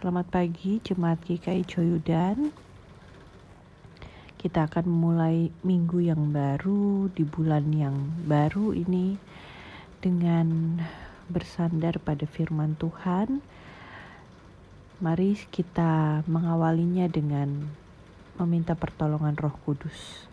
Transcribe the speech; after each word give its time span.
Selamat 0.00 0.32
pagi 0.32 0.80
Jemaat 0.80 1.20
GKI 1.28 1.60
Coyudan 1.68 2.48
Kita 4.40 4.64
akan 4.64 4.88
memulai 4.88 5.52
minggu 5.60 6.00
yang 6.00 6.32
baru 6.32 7.12
di 7.12 7.20
bulan 7.20 7.68
yang 7.68 8.08
baru 8.24 8.72
ini 8.72 9.20
Dengan 10.00 10.80
bersandar 11.28 12.00
pada 12.00 12.24
firman 12.24 12.80
Tuhan. 12.80 13.44
Mari 15.04 15.36
kita 15.52 16.24
mengawalinya 16.24 17.04
dengan 17.04 17.68
meminta 18.40 18.72
pertolongan 18.72 19.36
roh 19.36 19.52
kudus. 19.68 20.24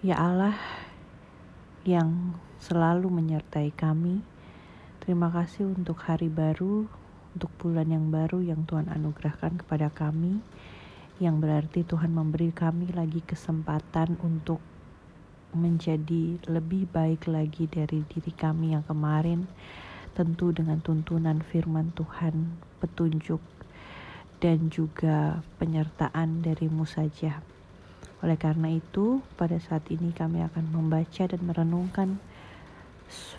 Ya 0.00 0.16
Allah 0.16 0.56
yang 1.84 2.40
selalu 2.56 3.12
menyertai 3.12 3.68
kami 3.76 4.24
Terima 5.04 5.28
kasih 5.28 5.68
untuk 5.68 6.00
hari 6.08 6.32
baru, 6.32 6.88
untuk 7.34 7.50
bulan 7.58 7.90
yang 7.90 8.14
baru 8.14 8.38
yang 8.40 8.62
Tuhan 8.64 8.86
anugerahkan 8.86 9.58
kepada 9.58 9.90
kami, 9.90 10.38
yang 11.18 11.42
berarti 11.42 11.82
Tuhan 11.82 12.14
memberi 12.14 12.54
kami 12.54 12.94
lagi 12.94 13.22
kesempatan 13.22 14.18
untuk 14.22 14.62
menjadi 15.54 16.38
lebih 16.50 16.90
baik 16.90 17.30
lagi 17.30 17.70
dari 17.70 18.02
diri 18.06 18.32
kami 18.34 18.74
yang 18.74 18.82
kemarin, 18.86 19.46
tentu 20.14 20.50
dengan 20.54 20.78
tuntunan 20.82 21.42
firman 21.42 21.90
Tuhan, 21.94 22.58
petunjuk, 22.82 23.42
dan 24.42 24.70
juga 24.70 25.42
penyertaan 25.58 26.42
darimu 26.42 26.86
saja. 26.86 27.42
Oleh 28.22 28.38
karena 28.38 28.72
itu, 28.72 29.22
pada 29.38 29.58
saat 29.58 29.86
ini 29.90 30.10
kami 30.14 30.42
akan 30.42 30.70
membaca 30.70 31.24
dan 31.26 31.40
merenungkan 31.44 32.18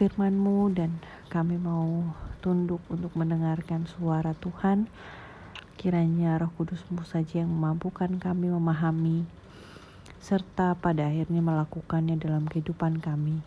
firman-Mu 0.00 0.72
dan 0.72 0.98
kami 1.28 1.60
mau 1.60 2.10
tunduk 2.40 2.80
untuk 2.88 3.12
mendengarkan 3.14 3.84
suara 3.84 4.32
Tuhan. 4.34 4.88
Kiranya 5.76 6.40
roh 6.40 6.52
kudus-Mu 6.56 7.04
saja 7.04 7.40
yang 7.44 7.52
memampukan 7.52 8.08
kami 8.16 8.48
memahami 8.48 9.24
serta 10.20 10.76
pada 10.76 11.08
akhirnya 11.08 11.40
melakukannya 11.40 12.20
dalam 12.20 12.44
kehidupan 12.44 13.00
kami. 13.00 13.40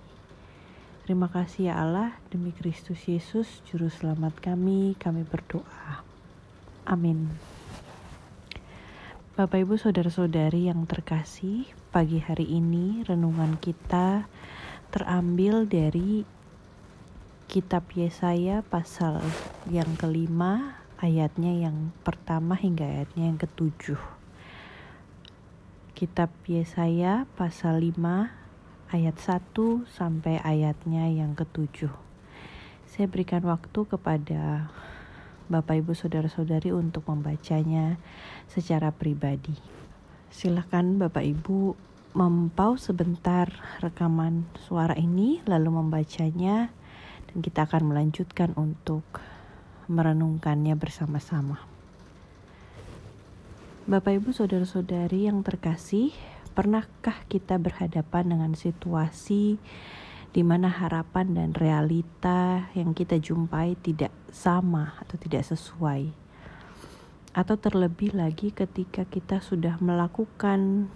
Terima 1.03 1.27
kasih 1.27 1.69
ya 1.69 1.83
Allah, 1.83 2.15
demi 2.31 2.55
Kristus 2.55 3.05
Yesus, 3.05 3.61
Juru 3.67 3.91
Selamat 3.91 4.39
kami, 4.39 4.95
kami 4.95 5.27
berdoa. 5.27 5.99
Amin. 6.87 7.27
Bapak 9.33 9.67
Ibu 9.67 9.75
Saudara-saudari 9.75 10.71
yang 10.71 10.87
terkasih, 10.87 11.67
pagi 11.91 12.23
hari 12.23 12.47
ini 12.47 13.03
renungan 13.03 13.59
kita 13.59 14.29
terambil 14.93 15.65
dari 15.65 16.23
kitab 17.47 17.85
Yesaya 17.93 18.63
pasal 18.63 19.19
yang 19.67 19.97
kelima 19.99 20.79
ayatnya 21.03 21.51
yang 21.51 21.91
pertama 22.07 22.55
hingga 22.55 22.87
ayatnya 22.87 23.27
yang 23.27 23.39
ketujuh. 23.39 23.99
Kitab 25.93 26.31
Yesaya 26.47 27.27
pasal 27.35 27.83
5 27.83 27.99
ayat 28.93 29.17
1 29.19 29.53
sampai 29.89 30.39
ayatnya 30.41 31.11
yang 31.11 31.35
ketujuh. 31.35 31.91
Saya 32.87 33.05
berikan 33.09 33.41
waktu 33.43 33.89
kepada 33.89 34.69
Bapak 35.51 35.81
Ibu 35.83 35.97
Saudara-saudari 35.97 36.71
untuk 36.71 37.09
membacanya 37.09 37.99
secara 38.47 38.93
pribadi. 38.95 39.57
Silakan 40.33 40.97
Bapak 40.97 41.25
Ibu 41.25 41.73
mempau 42.13 42.77
sebentar 42.77 43.49
rekaman 43.81 44.45
suara 44.69 44.93
ini 44.93 45.41
lalu 45.49 45.81
membacanya 45.81 46.69
kita 47.41 47.65
akan 47.65 47.89
melanjutkan 47.89 48.53
untuk 48.53 49.01
merenungkannya 49.89 50.77
bersama-sama. 50.77 51.57
Bapak 53.83 54.15
Ibu 54.15 54.31
Saudara-saudari 54.31 55.27
yang 55.27 55.43
terkasih, 55.43 56.15
pernahkah 56.55 57.27
kita 57.27 57.59
berhadapan 57.59 58.31
dengan 58.31 58.51
situasi 58.55 59.59
di 60.33 60.41
mana 60.41 60.71
harapan 60.71 61.35
dan 61.35 61.49
realita 61.51 62.71
yang 62.73 62.95
kita 62.95 63.19
jumpai 63.19 63.75
tidak 63.83 64.13
sama 64.31 64.95
atau 65.03 65.19
tidak 65.19 65.43
sesuai? 65.43 66.15
Atau 67.35 67.59
terlebih 67.59 68.15
lagi 68.15 68.55
ketika 68.55 69.03
kita 69.03 69.43
sudah 69.43 69.75
melakukan 69.83 70.87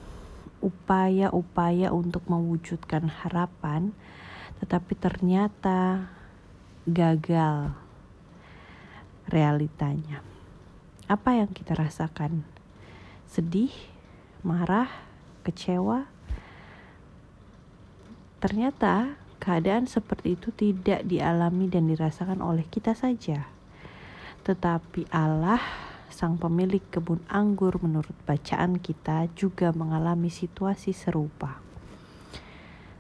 upaya-upaya 0.64 1.92
untuk 1.92 2.24
mewujudkan 2.32 3.10
harapan, 3.10 3.92
tetapi 4.64 4.94
ternyata 4.96 6.08
gagal 6.88 7.76
realitanya. 9.28 10.24
Apa 11.12 11.36
yang 11.36 11.52
kita 11.52 11.76
rasakan? 11.76 12.48
Sedih, 13.28 13.76
marah, 14.40 14.88
kecewa? 15.44 16.08
Ternyata 18.40 19.20
keadaan 19.44 19.84
seperti 19.92 20.40
itu 20.40 20.56
tidak 20.56 21.04
dialami 21.04 21.68
dan 21.68 21.92
dirasakan 21.92 22.40
oleh 22.40 22.64
kita 22.72 22.96
saja, 22.96 23.52
tetapi 24.48 25.12
Allah 25.12 25.60
sang 26.08 26.40
pemilik 26.40 26.84
kebun 26.88 27.20
anggur 27.28 27.76
menurut 27.84 28.16
bacaan 28.24 28.80
kita 28.80 29.28
juga 29.36 29.76
mengalami 29.76 30.32
situasi 30.32 30.96
serupa. 30.96 31.67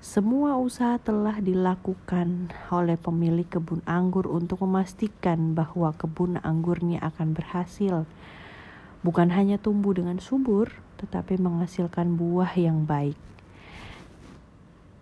Semua 0.07 0.55
usaha 0.55 0.95
telah 1.03 1.43
dilakukan 1.43 2.55
oleh 2.71 2.95
pemilik 2.95 3.43
kebun 3.43 3.83
anggur 3.83 4.23
untuk 4.23 4.63
memastikan 4.63 5.51
bahwa 5.51 5.91
kebun 5.91 6.39
anggurnya 6.47 7.03
akan 7.11 7.35
berhasil. 7.35 8.07
Bukan 9.03 9.35
hanya 9.35 9.59
tumbuh 9.59 9.91
dengan 9.91 10.23
subur, 10.23 10.71
tetapi 11.03 11.35
menghasilkan 11.35 12.15
buah 12.15 12.55
yang 12.55 12.87
baik. 12.87 13.19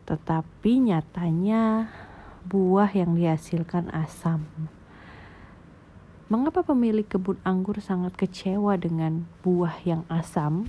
Tetapi 0.10 0.90
nyatanya 0.90 1.94
buah 2.50 2.90
yang 2.90 3.14
dihasilkan 3.14 3.94
asam. 3.94 4.50
Mengapa 6.34 6.66
pemilik 6.66 7.06
kebun 7.06 7.38
anggur 7.46 7.78
sangat 7.78 8.18
kecewa 8.18 8.74
dengan 8.82 9.30
buah 9.46 9.86
yang 9.86 10.02
asam? 10.10 10.66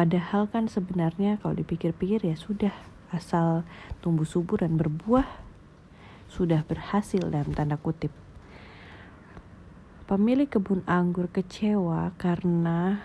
Padahal 0.00 0.48
kan 0.48 0.64
sebenarnya 0.64 1.36
kalau 1.44 1.52
dipikir-pikir 1.52 2.24
ya 2.24 2.32
sudah 2.32 2.72
asal 3.12 3.68
tumbuh 4.00 4.24
subur 4.24 4.64
dan 4.64 4.80
berbuah 4.80 5.28
sudah 6.32 6.64
berhasil 6.64 7.20
dalam 7.28 7.52
tanda 7.52 7.76
kutip. 7.76 8.08
Pemilik 10.08 10.48
kebun 10.48 10.80
anggur 10.88 11.28
kecewa 11.28 12.16
karena 12.16 13.04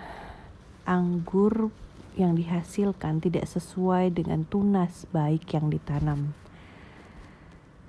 anggur 0.87 1.67
yang 2.15 2.39
dihasilkan 2.39 3.19
tidak 3.19 3.43
sesuai 3.43 4.15
dengan 4.15 4.47
tunas 4.47 5.03
baik 5.11 5.51
yang 5.51 5.67
ditanam. 5.67 6.31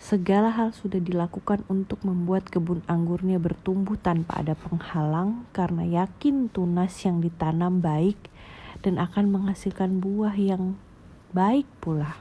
Segala 0.02 0.50
hal 0.50 0.74
sudah 0.74 0.98
dilakukan 0.98 1.62
untuk 1.70 2.02
membuat 2.02 2.50
kebun 2.50 2.82
anggurnya 2.90 3.38
bertumbuh 3.38 3.94
tanpa 4.02 4.42
ada 4.42 4.58
penghalang 4.58 5.46
karena 5.54 5.86
yakin 5.86 6.50
tunas 6.50 6.90
yang 7.06 7.22
ditanam 7.22 7.78
baik 7.78 8.18
dan 8.80 9.00
akan 9.00 9.32
menghasilkan 9.32 10.00
buah 10.00 10.36
yang 10.36 10.76
baik 11.32 11.68
pula. 11.80 12.16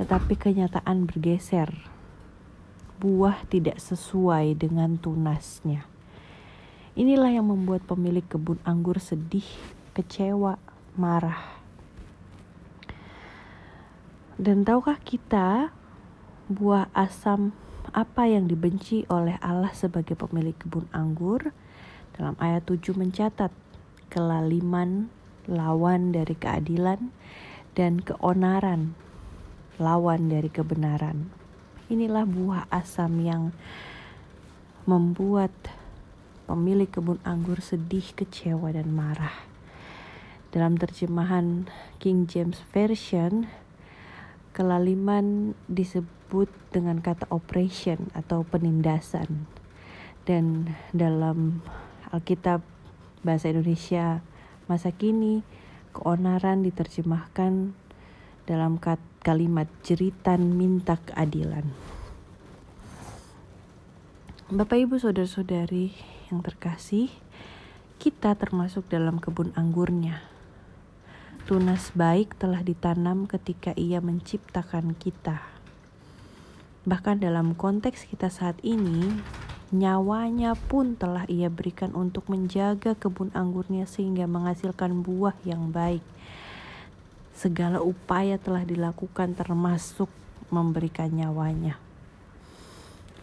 Tetapi 0.00 0.34
kenyataan 0.34 1.06
bergeser. 1.06 1.70
Buah 2.98 3.44
tidak 3.46 3.78
sesuai 3.78 4.56
dengan 4.58 4.96
tunasnya. 4.98 5.86
Inilah 6.94 7.30
yang 7.34 7.50
membuat 7.50 7.82
pemilik 7.84 8.22
kebun 8.22 8.62
anggur 8.62 9.02
sedih, 9.02 9.46
kecewa, 9.98 10.58
marah. 10.94 11.58
Dan 14.38 14.66
tahukah 14.66 14.98
kita 15.02 15.74
buah 16.50 16.90
asam 16.94 17.54
apa 17.94 18.26
yang 18.26 18.50
dibenci 18.50 19.06
oleh 19.06 19.38
Allah 19.38 19.70
sebagai 19.74 20.18
pemilik 20.18 20.54
kebun 20.54 20.90
anggur. 20.90 21.54
Dalam 22.14 22.38
ayat 22.38 22.66
7 22.66 22.94
mencatat 22.94 23.50
kelaliman 24.14 25.10
lawan 25.50 26.14
dari 26.14 26.38
keadilan 26.38 27.10
dan 27.74 27.98
keonaran 27.98 28.94
lawan 29.82 30.30
dari 30.30 30.46
kebenaran. 30.46 31.34
Inilah 31.90 32.22
buah 32.22 32.70
asam 32.70 33.18
yang 33.18 33.50
membuat 34.86 35.50
pemilik 36.46 36.86
kebun 36.86 37.18
anggur 37.26 37.58
sedih, 37.58 38.14
kecewa, 38.14 38.70
dan 38.70 38.94
marah. 38.94 39.34
Dalam 40.54 40.78
terjemahan 40.78 41.66
King 41.98 42.30
James 42.30 42.62
Version, 42.70 43.50
kelaliman 44.54 45.58
disebut 45.66 46.46
dengan 46.70 47.02
kata 47.02 47.26
operation 47.34 48.14
atau 48.14 48.46
penindasan. 48.46 49.50
Dan 50.22 50.72
dalam 50.94 51.60
Alkitab 52.14 52.73
bahasa 53.24 53.50
Indonesia 53.50 54.20
masa 54.68 54.92
kini, 54.92 55.40
keonaran 55.96 56.60
diterjemahkan 56.62 57.72
dalam 58.44 58.76
kalimat 59.24 59.68
jeritan 59.80 60.52
minta 60.52 61.00
keadilan. 61.00 61.64
Bapak, 64.52 64.76
ibu, 64.76 65.00
saudara-saudari 65.00 65.96
yang 66.28 66.44
terkasih, 66.44 67.08
kita 67.96 68.36
termasuk 68.36 68.84
dalam 68.92 69.16
kebun 69.16 69.56
anggurnya. 69.56 70.20
Tunas 71.48 71.92
baik 71.96 72.36
telah 72.36 72.60
ditanam 72.60 73.24
ketika 73.24 73.72
Ia 73.76 74.04
menciptakan 74.04 74.96
kita. 74.96 75.40
Bahkan 76.84 77.24
dalam 77.24 77.56
konteks 77.56 78.04
kita 78.04 78.28
saat 78.28 78.60
ini, 78.60 79.08
nyawanya 79.74 80.54
pun 80.54 80.94
telah 80.94 81.26
Ia 81.26 81.50
berikan 81.50 81.90
untuk 81.98 82.30
menjaga 82.30 82.94
kebun 82.94 83.34
anggurnya 83.34 83.90
sehingga 83.90 84.30
menghasilkan 84.30 85.02
buah 85.02 85.34
yang 85.42 85.74
baik. 85.74 86.06
Segala 87.34 87.82
upaya 87.82 88.38
telah 88.38 88.62
dilakukan 88.62 89.34
termasuk 89.34 90.06
memberikan 90.54 91.10
nyawanya. 91.10 91.82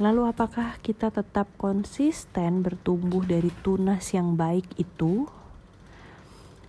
Lalu 0.01 0.27
apakah 0.27 0.75
kita 0.83 1.13
tetap 1.13 1.47
konsisten 1.55 2.65
bertumbuh 2.65 3.23
dari 3.23 3.53
tunas 3.63 4.11
yang 4.11 4.35
baik 4.35 4.67
itu? 4.75 5.29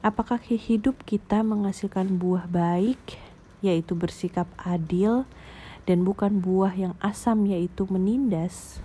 Apakah 0.04 0.38
hidup 0.42 1.02
kita 1.02 1.40
menghasilkan 1.40 2.18
buah 2.20 2.46
baik, 2.46 3.18
yaitu 3.62 3.94
bersikap 3.98 4.46
adil, 4.60 5.24
dan 5.88 6.06
bukan 6.06 6.38
buah 6.38 6.74
yang 6.74 6.94
asam, 7.00 7.46
yaitu 7.48 7.88
menindas? 7.90 8.78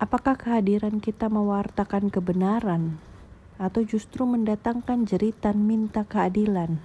Apakah 0.00 0.32
kehadiran 0.32 0.96
kita 0.96 1.28
mewartakan 1.28 2.08
kebenaran, 2.08 2.96
atau 3.60 3.84
justru 3.84 4.24
mendatangkan 4.24 5.04
jeritan 5.04 5.60
minta 5.60 6.08
keadilan? 6.08 6.80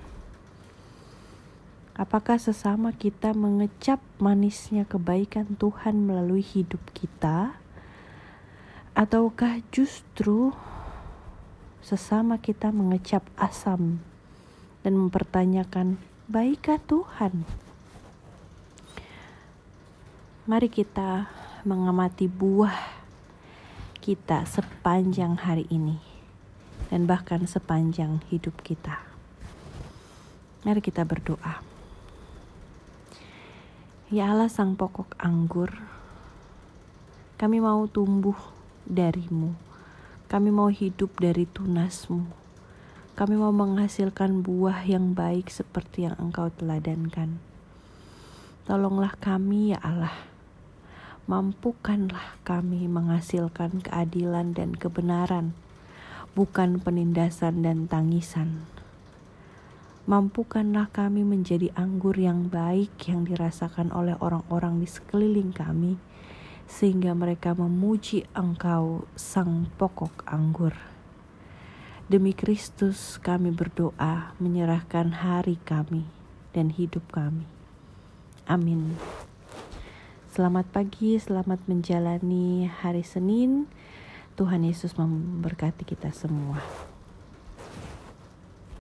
Apakah 1.95 2.35
sesama 2.35 2.91
kita 2.91 3.31
mengecap 3.31 4.03
manisnya 4.19 4.83
kebaikan 4.83 5.55
Tuhan 5.55 6.03
melalui 6.03 6.43
hidup 6.43 6.83
kita, 6.91 7.55
ataukah 8.91 9.63
justru 9.71 10.51
sesama 11.79 12.35
kita 12.35 12.75
mengecap 12.75 13.23
asam 13.39 14.03
dan 14.83 14.99
mempertanyakan, 14.99 16.03
"Baikkah 16.27 16.83
Tuhan?" 16.83 17.47
Mari 20.51 20.67
kita 20.67 21.31
mengamati 21.63 22.27
buah 22.27 22.94
kita 24.05 24.45
sepanjang 24.45 25.33
hari 25.33 25.65
ini 25.73 25.97
dan 26.93 27.09
bahkan 27.09 27.41
sepanjang 27.49 28.21
hidup 28.29 28.53
kita. 28.61 29.01
Mari 30.61 30.77
kita 30.77 31.01
berdoa. 31.01 31.65
Ya 34.13 34.29
Allah 34.29 34.45
sang 34.45 34.77
pokok 34.77 35.17
anggur, 35.17 35.73
kami 37.41 37.57
mau 37.57 37.89
tumbuh 37.89 38.37
darimu. 38.85 39.57
Kami 40.29 40.53
mau 40.53 40.69
hidup 40.69 41.17
dari 41.17 41.49
tunasmu. 41.49 42.29
Kami 43.17 43.33
mau 43.41 43.49
menghasilkan 43.49 44.45
buah 44.45 44.85
yang 44.85 45.17
baik 45.17 45.49
seperti 45.49 46.05
yang 46.05 46.13
engkau 46.21 46.53
teladankan. 46.53 47.41
Tolonglah 48.69 49.17
kami 49.17 49.73
ya 49.73 49.81
Allah. 49.81 50.34
Mampukanlah 51.25 52.37
kami 52.45 52.85
menghasilkan 52.85 53.81
keadilan 53.81 54.53
dan 54.53 54.77
kebenaran, 54.77 55.57
bukan 56.37 56.77
penindasan 56.77 57.65
dan 57.65 57.89
tangisan. 57.89 58.69
Mampukanlah 60.05 60.93
kami 60.93 61.25
menjadi 61.25 61.73
anggur 61.73 62.13
yang 62.13 62.45
baik 62.45 63.09
yang 63.09 63.25
dirasakan 63.25 63.89
oleh 63.89 64.13
orang-orang 64.21 64.77
di 64.77 64.85
sekeliling 64.85 65.49
kami, 65.49 65.97
sehingga 66.69 67.17
mereka 67.17 67.57
memuji 67.57 68.29
Engkau, 68.37 69.09
Sang 69.17 69.65
Pokok 69.81 70.29
Anggur. 70.29 70.77
Demi 72.05 72.37
Kristus, 72.37 73.17
kami 73.17 73.49
berdoa 73.49 74.37
menyerahkan 74.37 75.25
hari 75.25 75.57
kami 75.65 76.05
dan 76.53 76.69
hidup 76.69 77.09
kami. 77.09 77.49
Amin. 78.45 78.93
Selamat 80.35 80.67
pagi, 80.67 81.15
selamat 81.15 81.63
menjalani 81.71 82.67
hari 82.67 83.07
Senin. 83.07 83.71
Tuhan 84.35 84.67
Yesus 84.67 84.99
memberkati 84.99 85.87
kita 85.87 86.11
semua. 86.11 86.59